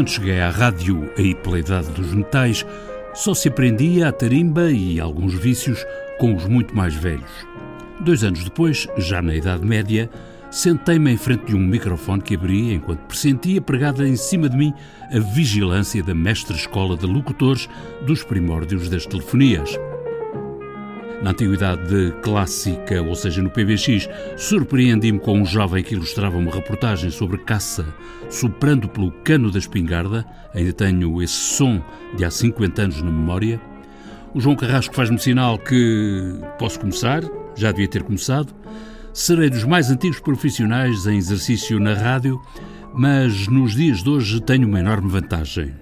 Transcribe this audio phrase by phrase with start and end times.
[0.00, 2.64] Quando cheguei à rádio, aí pela idade dos metais,
[3.12, 5.84] só se aprendia a tarimba e alguns vícios
[6.18, 7.30] com os muito mais velhos.
[8.00, 10.08] Dois anos depois, já na Idade Média,
[10.50, 14.72] sentei-me em frente de um microfone que abria enquanto pressentia pregada em cima de mim
[15.12, 17.68] a vigilância da mestre escola de locutores
[18.06, 19.78] dos primórdios das telefonias.
[21.22, 24.08] Na antiguidade clássica, ou seja, no PBX,
[24.38, 27.84] surpreendi-me com um jovem que ilustrava uma reportagem sobre caça,
[28.30, 31.82] soprando pelo cano da espingarda, ainda tenho esse som
[32.16, 33.60] de há 50 anos na memória.
[34.32, 37.22] O João Carrasco faz-me sinal que posso começar,
[37.54, 38.54] já devia ter começado.
[39.12, 42.40] Serei dos mais antigos profissionais em exercício na rádio,
[42.94, 45.74] mas nos dias de hoje tenho uma enorme vantagem.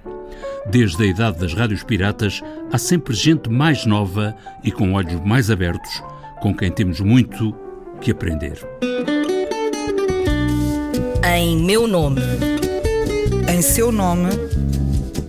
[0.67, 5.51] Desde a idade das rádios piratas, há sempre gente mais nova e com olhos mais
[5.51, 6.03] abertos,
[6.41, 7.55] com quem temos muito
[8.01, 8.59] que aprender.
[11.25, 12.21] Em meu nome.
[13.49, 14.30] Em seu nome.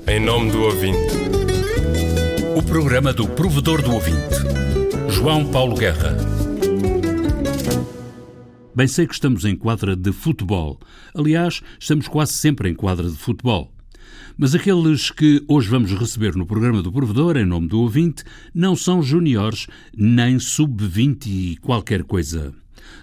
[0.07, 1.13] Em nome do ouvinte.
[2.55, 4.35] O programa do provedor do ouvinte.
[5.09, 6.17] João Paulo Guerra.
[8.75, 10.79] Bem sei que estamos em quadra de futebol.
[11.13, 13.71] Aliás, estamos quase sempre em quadra de futebol.
[14.37, 18.75] Mas aqueles que hoje vamos receber no programa do Provedor, em nome do ouvinte, não
[18.75, 22.53] são juniores nem sub-20 e qualquer coisa.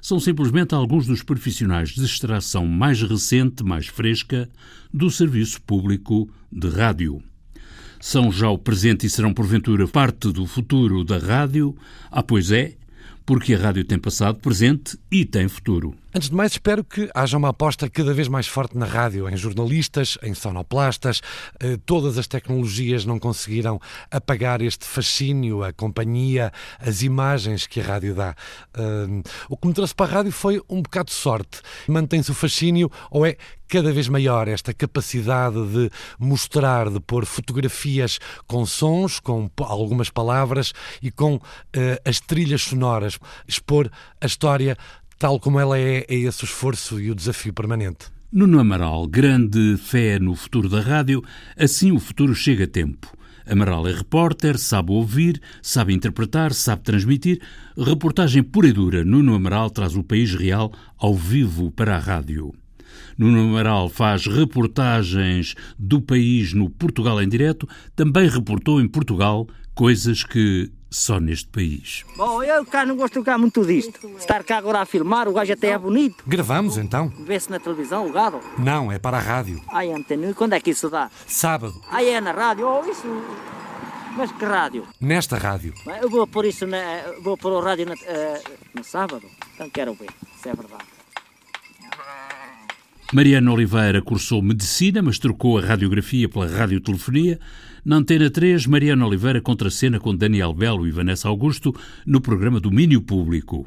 [0.00, 4.48] São simplesmente alguns dos profissionais de extração mais recente, mais fresca,
[4.92, 7.22] do serviço público de rádio.
[8.00, 11.76] São já o presente e serão, porventura, parte do futuro da rádio?
[12.10, 12.74] Ah, pois é,
[13.24, 15.94] porque a rádio tem passado, presente e tem futuro.
[16.16, 19.36] Antes de mais, espero que haja uma aposta cada vez mais forte na rádio, em
[19.36, 21.20] jornalistas, em sonoplastas.
[21.60, 23.78] Eh, todas as tecnologias não conseguiram
[24.10, 26.50] apagar este fascínio, a companhia,
[26.80, 28.34] as imagens que a rádio dá.
[28.74, 31.60] Eh, o que me trouxe para a rádio foi um bocado de sorte.
[31.86, 33.36] Mantém-se o fascínio ou é
[33.68, 40.72] cada vez maior esta capacidade de mostrar, de pôr fotografias com sons, com algumas palavras
[41.02, 41.40] e com uh,
[42.04, 43.90] as trilhas sonoras, expor
[44.20, 44.78] a história
[45.18, 48.06] tal como ela é, é esse o esforço e o desafio permanente.
[48.32, 51.22] Nuno Amaral, grande fé no futuro da rádio,
[51.56, 53.16] assim o futuro chega a tempo.
[53.48, 57.40] Amaral é repórter, sabe ouvir, sabe interpretar, sabe transmitir.
[57.78, 62.52] Reportagem pura e dura, Nuno Amaral traz o país real ao vivo para a rádio.
[63.16, 70.24] Nuno Amaral faz reportagens do país no Portugal em direto, também reportou em Portugal coisas
[70.24, 72.02] que só neste país.
[72.16, 74.08] Bom, eu cá não gosto de cá muito disto.
[74.16, 76.24] Estar cá agora a filmar, o gajo até é bonito.
[76.26, 77.12] Gravamos então?
[77.26, 78.40] Vê-se na televisão o gado?
[78.58, 79.60] Não, é para a rádio.
[79.68, 81.10] Ai, Antônio, e quando é que isso dá?
[81.26, 81.74] Sábado.
[81.90, 82.66] Ai, é na rádio?
[82.66, 83.06] Oh, isso...
[84.16, 84.86] Mas que rádio?
[84.98, 85.74] Nesta rádio.
[86.00, 86.78] Eu vou pôr isso na...
[87.22, 88.42] Vou pôr o rádio na, uh,
[88.74, 89.28] no sábado.
[89.54, 90.08] Então quero ver,
[90.40, 90.95] se é verdade.
[93.12, 97.38] Mariana Oliveira cursou Medicina, mas trocou a radiografia pela radiotelefonia.
[97.84, 101.72] Na Antena 3, Mariana Oliveira contracena com Daniel Belo e Vanessa Augusto
[102.04, 103.64] no programa Domínio Público.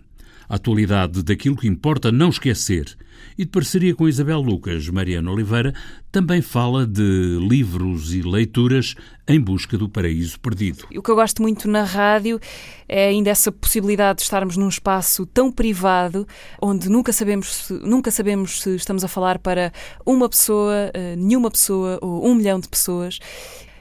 [0.50, 2.98] A atualidade daquilo que importa não esquecer.
[3.38, 5.74] E de parceria com Isabel Lucas, Mariana Oliveira
[6.12, 8.96] também fala de livros e leituras
[9.28, 10.86] em busca do paraíso perdido.
[10.96, 12.40] O que eu gosto muito na rádio
[12.88, 16.28] é ainda essa possibilidade de estarmos num espaço tão privado,
[16.60, 19.72] onde nunca sabemos se, nunca sabemos se estamos a falar para
[20.04, 23.20] uma pessoa, eh, nenhuma pessoa ou um milhão de pessoas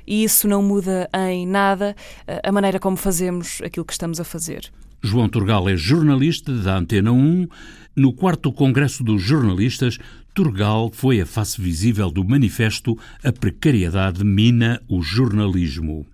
[0.07, 1.97] e isso não muda em nada
[2.27, 4.71] eh, a maneira como fazemos aquilo que estamos a fazer.
[5.03, 7.47] João Turgal é jornalista da Antena 1.
[7.95, 9.99] No quarto Congresso dos Jornalistas,
[10.35, 16.07] Turgal foi a face visível do manifesto A Precariedade Mina o Jornalismo.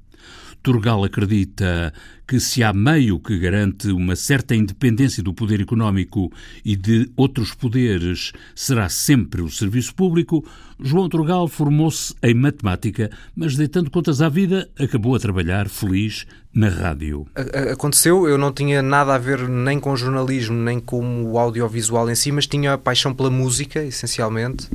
[0.64, 1.92] Turgal acredita
[2.26, 6.32] que se há meio que garante uma certa independência do poder económico
[6.64, 10.42] e de outros poderes será sempre o serviço público,
[10.80, 16.70] João Turgal formou-se em matemática, mas deitando contas à vida, acabou a trabalhar feliz na
[16.70, 17.26] rádio.
[17.70, 22.14] Aconteceu, eu não tinha nada a ver nem com jornalismo, nem com o audiovisual em
[22.14, 24.66] si, mas tinha paixão pela música, essencialmente,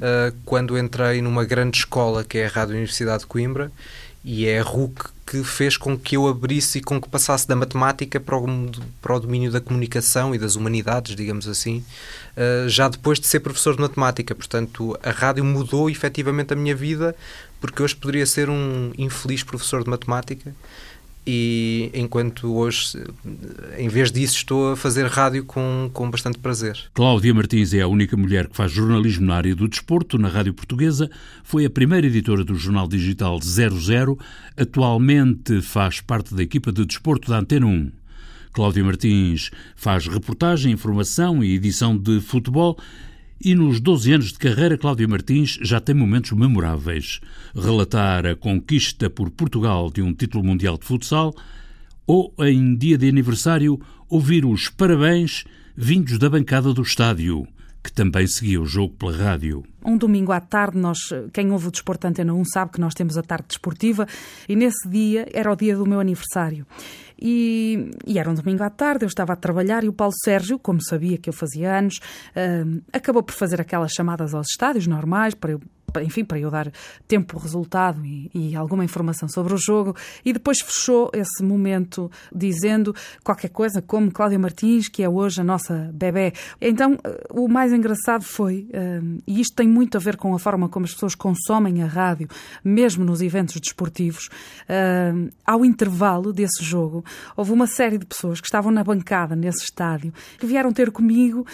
[0.00, 3.70] eh, quando entrei numa grande escola que é a Rádio Universidade de Coimbra,
[4.24, 7.56] e é a RUC que fez com que eu abrisse e com que passasse da
[7.56, 11.84] matemática para o, para o domínio da comunicação e das humanidades, digamos assim,
[12.36, 14.34] uh, já depois de ser professor de matemática.
[14.34, 17.16] Portanto, a rádio mudou efetivamente a minha vida,
[17.60, 20.54] porque hoje poderia ser um infeliz professor de matemática
[21.26, 23.02] e enquanto hoje,
[23.78, 26.78] em vez disso, estou a fazer rádio com, com bastante prazer.
[26.92, 30.52] Cláudia Martins é a única mulher que faz jornalismo na área do desporto na rádio
[30.52, 31.10] portuguesa,
[31.42, 34.18] foi a primeira editora do jornal digital 00,
[34.56, 37.90] atualmente faz parte da equipa de desporto da Antena 1.
[38.52, 42.78] Cláudia Martins faz reportagem, informação e edição de futebol
[43.40, 47.20] E nos 12 anos de carreira, Cláudia Martins já tem momentos memoráveis.
[47.54, 51.34] Relatar a conquista por Portugal de um título mundial de futsal
[52.06, 55.44] ou, em dia de aniversário, ouvir os parabéns
[55.76, 57.46] vindos da bancada do estádio,
[57.82, 59.64] que também seguia o jogo pela rádio.
[59.84, 60.98] Um domingo à tarde, nós,
[61.32, 64.06] quem ouve o Desporto Antena 1 sabe que nós temos a tarde desportiva
[64.48, 66.66] e nesse dia era o dia do meu aniversário.
[67.20, 70.58] E, e, era um domingo à tarde, eu estava a trabalhar e o Paulo Sérgio,
[70.58, 71.98] como sabia que eu fazia anos,
[72.36, 75.60] uh, acabou por fazer aquelas chamadas aos estádios normais para eu
[76.02, 76.70] enfim, para eu dar
[77.06, 79.94] tempo, resultado e, e, alguma informação sobre o jogo.
[80.24, 85.44] E depois fechou esse momento dizendo qualquer coisa como Cláudia Martins, que é hoje a
[85.44, 86.32] nossa bebê.
[86.60, 90.38] Então, eh, o mais engraçado foi, eh, e isto tem muito a ver com a
[90.38, 92.28] forma como as pessoas consomem a rádio,
[92.64, 94.28] mesmo nos eventos desportivos,
[94.68, 95.12] eh,
[95.44, 97.04] ao intervalo desse jogo,
[97.36, 101.46] houve uma série de pessoas que estavam na bancada nesse estádio que vieram ter comigo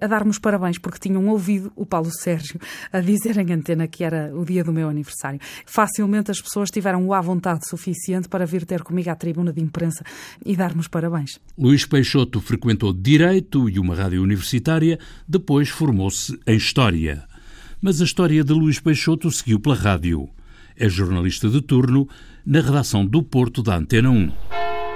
[0.00, 2.60] a dar-me os parabéns porque tinham ouvido o Paulo Sérgio
[2.92, 3.52] a dizer em
[3.88, 5.40] que era o dia do meu aniversário.
[5.66, 9.60] Facilmente as pessoas tiveram o à vontade suficiente para vir ter comigo à tribuna de
[9.60, 10.04] imprensa
[10.44, 11.38] e dar-me os parabéns.
[11.56, 17.24] Luís Peixoto frequentou Direito e uma rádio universitária, depois formou-se em História.
[17.80, 20.28] Mas a história de Luís Peixoto seguiu pela rádio.
[20.76, 22.08] É jornalista de turno
[22.44, 24.32] na redação do Porto da Antena 1.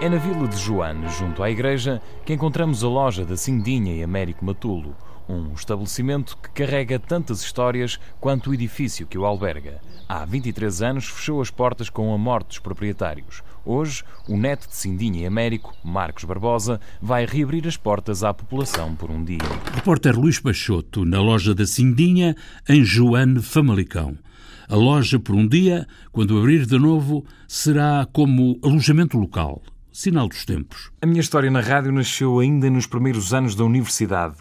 [0.01, 4.03] É na Vila de Joane, junto à igreja, que encontramos a loja da Cindinha e
[4.03, 4.97] Américo Matulo
[5.29, 9.81] um estabelecimento que carrega tantas histórias quanto o edifício que o alberga.
[10.09, 13.43] Há 23 anos fechou as portas com a morte dos proprietários.
[13.65, 18.95] Hoje, o neto de Sindinha e Américo, Marcos Barbosa, vai reabrir as portas à população
[18.97, 19.39] por um dia.
[19.75, 22.35] Repórter Luís Peixoto, na loja da Sindinha,
[22.69, 24.19] em Joane Famalicão.
[24.69, 29.63] A loja, por um dia, quando abrir de novo, será como alojamento local.
[29.93, 30.91] Sinal dos tempos.
[31.03, 34.37] A minha história na rádio nasceu ainda nos primeiros anos da universidade.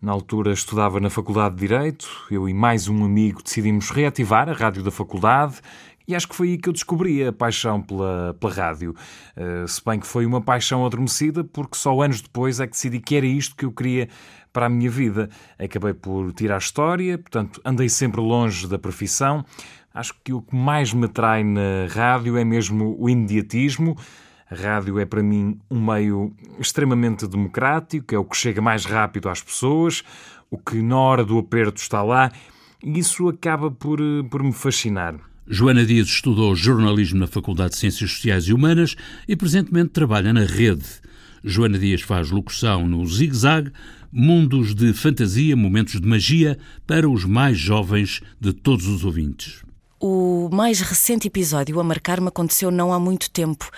[0.00, 4.54] Na altura estudava na Faculdade de Direito, eu e mais um amigo decidimos reativar a
[4.54, 5.60] rádio da faculdade
[6.08, 8.94] e acho que foi aí que eu descobri a paixão pela, pela rádio.
[9.36, 12.98] Uh, se bem que foi uma paixão adormecida, porque só anos depois é que decidi
[12.98, 14.08] que era isto que eu queria
[14.54, 15.28] para a minha vida.
[15.58, 19.44] Acabei por tirar a história, portanto, andei sempre longe da profissão.
[19.92, 23.98] Acho que o que mais me atrai na rádio é mesmo o imediatismo.
[24.50, 29.28] A rádio é para mim um meio extremamente democrático, é o que chega mais rápido
[29.28, 30.02] às pessoas,
[30.50, 32.32] o que na hora do aperto está lá,
[32.82, 35.14] e isso acaba por, eh, por me fascinar.
[35.46, 38.96] Joana Dias estudou jornalismo na Faculdade de Ciências Sociais e Humanas
[39.28, 40.84] e presentemente trabalha na rede.
[41.44, 43.70] Joana Dias faz locução no Zig Zag,
[44.12, 46.58] mundos de fantasia, momentos de magia
[46.88, 49.62] para os mais jovens de todos os ouvintes.
[50.00, 53.70] O mais recente episódio a marcar-me aconteceu não há muito tempo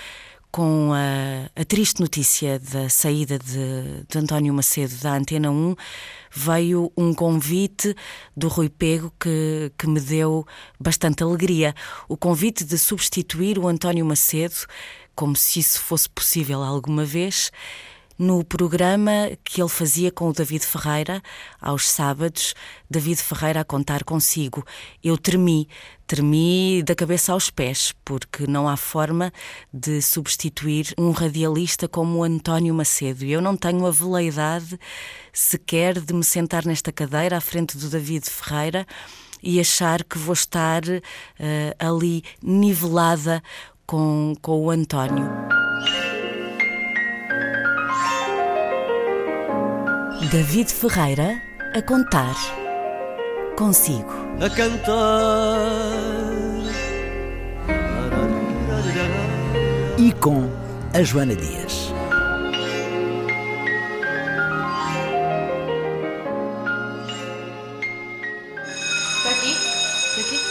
[0.53, 5.75] com a, a, triste notícia da saída de, de, António Macedo da Antena 1,
[6.31, 7.97] veio um convite
[8.37, 10.47] do Rui Pego que, que me deu
[10.79, 11.75] bastante alegria.
[12.07, 14.55] O convite de substituir o António Macedo,
[15.17, 17.51] como se isso fosse possível alguma vez
[18.23, 21.21] no programa que ele fazia com o David Ferreira,
[21.61, 22.55] aos sábados,
[22.89, 24.65] David Ferreira a contar consigo.
[25.03, 25.69] Eu tremi,
[26.07, 29.33] tremi da cabeça aos pés, porque não há forma
[29.75, 33.25] de substituir um radialista como o António Macedo.
[33.25, 34.79] Eu não tenho a veleidade
[35.33, 38.87] sequer de me sentar nesta cadeira à frente do David Ferreira
[39.43, 41.01] e achar que vou estar uh,
[41.77, 43.43] ali nivelada
[43.85, 45.62] com, com o António.
[50.33, 51.43] David Ferreira
[51.75, 52.35] a contar
[53.55, 54.09] consigo.
[54.41, 54.97] A cantar.
[59.99, 60.49] E com
[60.95, 61.93] a Joana Dias.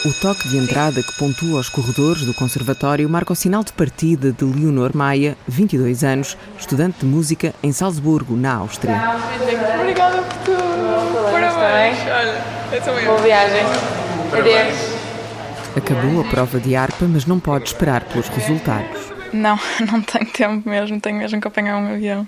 [0.04, 4.32] O toque de entrada que pontua os corredores do Conservatório marca o sinal de partida
[4.32, 9.00] de Leonor Maia, 22 anos, estudante de música em Salzburgo, na Áustria.
[9.80, 11.32] Obrigada por tudo.
[11.32, 12.00] Parabéns.
[12.00, 13.62] Olha, Boa viagem.
[14.34, 15.02] Adeus.
[15.78, 19.12] Acabou a prova de harpa, mas não pode esperar pelos resultados.
[19.32, 19.60] Não,
[19.92, 22.28] não tenho tempo mesmo, tenho mesmo que apanhar um avião.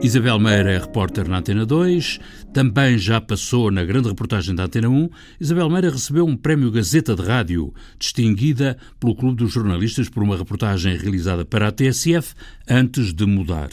[0.00, 2.20] Isabel Meira é repórter na Antena 2,
[2.52, 5.10] também já passou na grande reportagem da Antena 1.
[5.40, 10.36] Isabel Meira recebeu um prémio Gazeta de Rádio, distinguida pelo Clube dos Jornalistas por uma
[10.36, 12.34] reportagem realizada para a TSF
[12.68, 13.70] antes de mudar.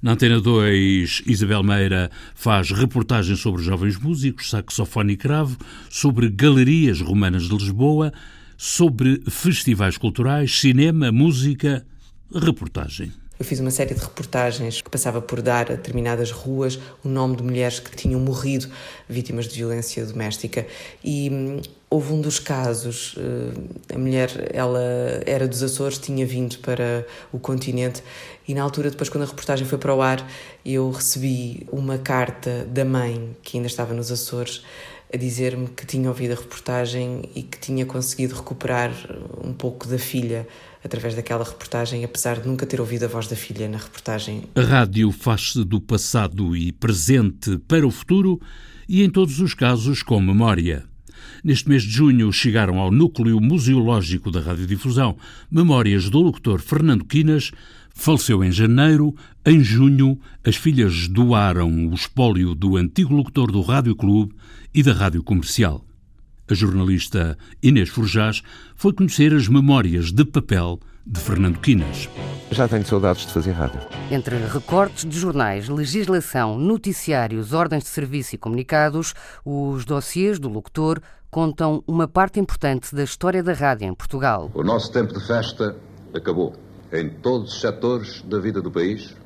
[0.00, 5.58] Na Antena 2, Isabel Meira faz reportagens sobre jovens músicos, saxofone e cravo,
[5.90, 8.12] sobre galerias romanas de Lisboa,
[8.56, 11.84] sobre festivais culturais, cinema, música,
[12.32, 13.12] reportagem.
[13.42, 17.34] Eu fiz uma série de reportagens que passava por dar a determinadas ruas o nome
[17.34, 18.68] de mulheres que tinham morrido
[19.08, 20.64] vítimas de violência doméstica.
[21.02, 24.80] E hum, houve um dos casos, eh, a mulher ela
[25.26, 28.00] era dos Açores, tinha vindo para o continente
[28.46, 30.24] e na altura, depois quando a reportagem foi para o ar,
[30.64, 34.62] eu recebi uma carta da mãe que ainda estava nos Açores
[35.12, 38.90] a dizer-me que tinha ouvido a reportagem e que tinha conseguido recuperar
[39.44, 40.48] um pouco da filha
[40.82, 44.44] através daquela reportagem, apesar de nunca ter ouvido a voz da filha na reportagem.
[44.54, 48.40] A rádio faz-se do passado e presente para o futuro
[48.88, 50.84] e, em todos os casos, com memória.
[51.44, 55.16] Neste mês de junho chegaram ao núcleo museológico da radiodifusão
[55.50, 57.52] memórias do locutor Fernando Quinas,
[57.94, 59.14] faleceu em janeiro.
[59.44, 64.34] Em junho, as filhas doaram o espólio do antigo locutor do Rádio Clube
[64.74, 65.84] e da Rádio Comercial.
[66.48, 68.42] A jornalista Inês Forjás
[68.74, 72.08] foi conhecer as memórias de papel de Fernando Quinas.
[72.50, 73.80] Já tenho saudades de fazer rádio.
[74.10, 81.00] Entre recortes de jornais, legislação, noticiários, ordens de serviço e comunicados, os dossiês do locutor
[81.30, 84.50] contam uma parte importante da história da rádio em Portugal.
[84.52, 85.74] O nosso tempo de festa
[86.14, 86.54] acabou
[86.92, 89.16] em todos os setores da vida do país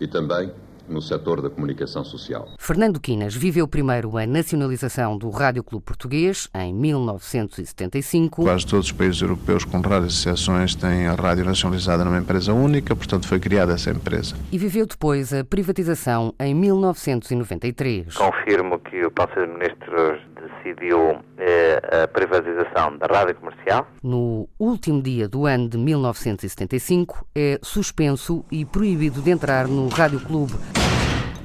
[0.00, 0.52] e também
[0.88, 2.48] no setor da comunicação social.
[2.58, 8.42] Fernando Quinas viveu primeiro a nacionalização do Rádio Clube Português em 1975.
[8.42, 12.96] Quase todos os países europeus com raras exceções têm a rádio nacionalizada numa empresa única,
[12.96, 14.34] portanto foi criada essa empresa.
[14.50, 18.16] E viveu depois a privatização em 1993.
[18.16, 23.36] Confirmo que o Paulo Ministro decidiu eh, a privatização da rádio
[23.68, 23.86] comercial.
[24.02, 30.20] No último dia do ano de 1975, é suspenso e proibido de entrar no Rádio
[30.20, 30.54] Clube.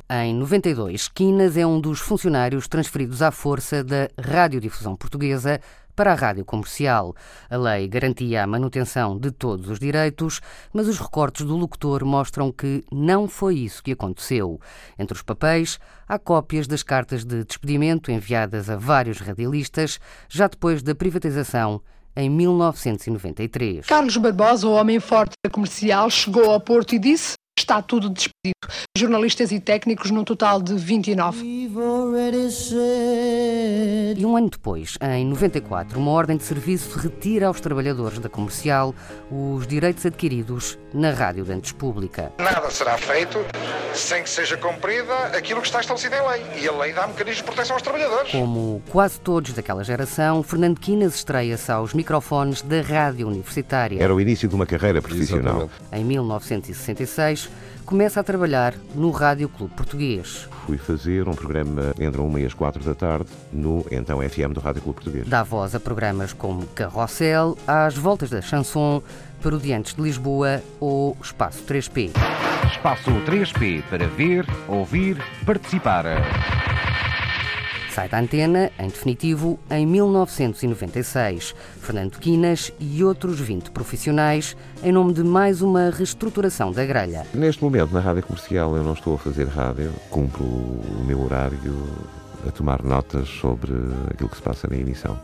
[0.10, 5.60] Em 92, Quinas é um dos funcionários transferidos à força da Radiodifusão Portuguesa
[5.96, 7.16] para a rádio comercial.
[7.50, 12.52] A lei garantia a manutenção de todos os direitos, mas os recortes do locutor mostram
[12.52, 14.60] que não foi isso que aconteceu.
[14.98, 20.84] Entre os papéis, há cópias das cartas de despedimento enviadas a vários radialistas já depois
[20.84, 21.82] da privatização
[22.16, 23.86] em 1993.
[23.86, 28.54] Carlos Barbosa, o homem forte da comercial, chegou ao Porto e disse: Está tudo despedido.
[28.98, 31.44] Jornalistas e técnicos num total de 29.
[34.16, 38.94] E um ano depois, em 94, uma ordem de serviço retira aos trabalhadores da comercial
[39.32, 42.34] os direitos adquiridos na Rádio Dantes Pública.
[42.38, 43.40] Nada será feito
[43.94, 46.64] sem que seja cumprida aquilo que está estabelecido em lei.
[46.64, 48.32] E a lei dá mecanismos de proteção aos trabalhadores.
[48.32, 54.02] Como quase todos daquela geração, Fernando Quinas estreia-se aos microfones da Rádio Universitária.
[54.02, 55.64] Era o início de uma carreira profissional.
[55.64, 55.74] Exatamente.
[55.92, 57.50] Em 1966,
[57.86, 60.48] começa a trabalhar no Rádio Clube Português.
[60.66, 64.60] Fui fazer um programa entre 1 e as 4 da tarde no então FM do
[64.60, 65.28] Rádio Clube Português.
[65.28, 69.04] Dá voz a programas como Carrossel, às voltas da chanson,
[69.42, 72.12] Parodiantes de Lisboa ou Espaço 3P.
[72.72, 76.06] Espaço 3P para ver, ouvir, participar.
[77.94, 81.54] Sai da antena, em definitivo, em 1996.
[81.80, 87.24] Fernando Quinas e outros 20 profissionais, em nome de mais uma reestruturação da grelha.
[87.36, 91.88] Neste momento, na rádio comercial, eu não estou a fazer rádio, cumpro o meu horário
[92.48, 93.72] a tomar notas sobre
[94.12, 95.16] aquilo que se passa na emissão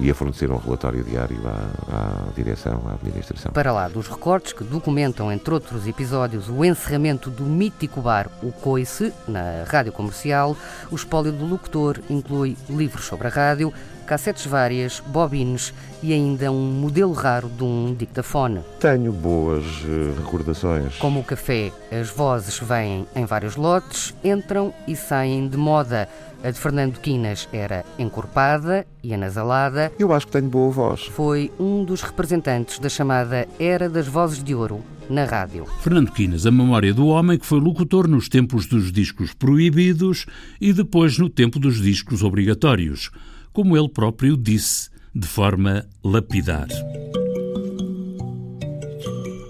[0.00, 3.52] e a fornecer um relatório diário à, à, direção, à administração.
[3.52, 8.52] Para lá dos recortes que documentam, entre outros episódios, o encerramento do mítico bar O
[8.52, 10.56] Coice, na rádio comercial,
[10.90, 13.72] o espólio do locutor inclui livros sobre a rádio,
[14.08, 18.64] cassetes várias, bobines e ainda um modelo raro de um dictafone.
[18.80, 20.96] Tenho boas uh, recordações.
[20.96, 26.08] Como o café, as vozes vêm em vários lotes, entram e saem de moda.
[26.42, 29.92] A de Fernando Quinas era encorpada e anasalada.
[29.98, 31.02] Eu acho que tenho boa voz.
[31.06, 35.66] Foi um dos representantes da chamada Era das Vozes de Ouro na rádio.
[35.80, 40.26] Fernando Quinas, a memória do homem que foi locutor nos tempos dos discos proibidos
[40.60, 43.10] e depois no tempo dos discos obrigatórios,
[43.52, 46.68] como ele próprio disse, de forma lapidar.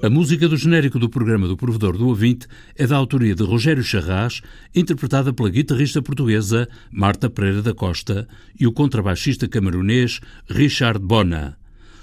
[0.01, 3.83] A música do genérico do programa do Provedor do Ouvinte é da autoria de Rogério
[3.83, 4.41] Charras,
[4.73, 8.29] interpretada pela guitarrista portuguesa Marta Pereira da Costa
[8.59, 11.59] e o contrabaixista camerunês Richard Bona.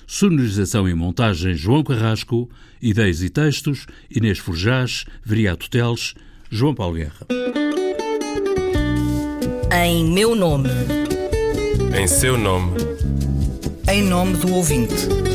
[0.06, 2.50] Sonorização e montagem João Carrasco,
[2.82, 6.16] ideias e textos Inês Forjás, Viriato Teles,
[6.52, 7.26] João Paulo Guerra.
[9.86, 10.70] Em meu nome.
[11.98, 12.74] Em seu nome.
[13.90, 15.35] Em nome do ouvinte.